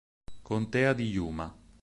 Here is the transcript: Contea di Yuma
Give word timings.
Contea 0.41 0.93
di 0.95 1.11
Yuma 1.11 1.55